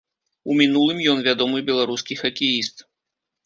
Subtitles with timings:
[0.53, 2.87] У мінулым ён вядомы беларускі хакеіст.